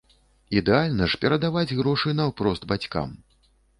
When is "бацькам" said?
2.73-3.09